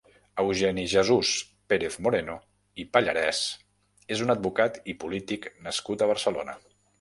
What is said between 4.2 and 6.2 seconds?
un advocat i polític nascut a